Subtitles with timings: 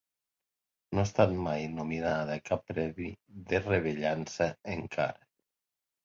[0.97, 3.09] No ha estat mai nominada a cap premi
[3.51, 5.29] de rellevància encara.